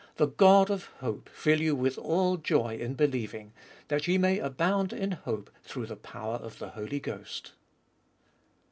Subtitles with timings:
[0.15, 3.53] "The God of hope fill you with all joy In believing,
[3.87, 7.51] that ye may abound In hope through the power of the Holy Ghost."